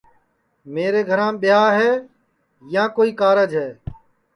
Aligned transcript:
میرے 0.73 1.01
گھرام 1.09 1.33
ٻیاں 1.41 1.67
ہے 1.77 1.89
یا 2.73 2.83
کوئی 2.95 3.11
کارج 3.21 3.51
ہے 3.61 3.69